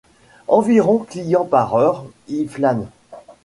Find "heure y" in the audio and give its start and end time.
1.75-2.47